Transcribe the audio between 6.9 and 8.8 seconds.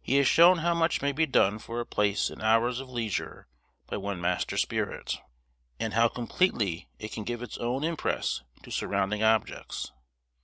it can give its own impress to